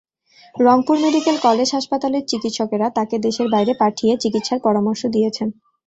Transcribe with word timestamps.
Rangpur 0.55 0.97
medical 0.99 1.37
college 1.43 1.69
হাসপাতালের 1.73 2.23
চিকিৎসকেরা 2.31 2.87
তাঁকে 2.97 3.15
দেশের 3.25 3.47
বাইরে 3.49 3.73
পাঠিয়ে 3.81 4.13
চিকিৎসার 4.23 4.59
পরামর্শ 4.65 5.01
দিয়েছেন। 5.07 5.47